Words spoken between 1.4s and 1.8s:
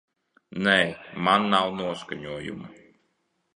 nav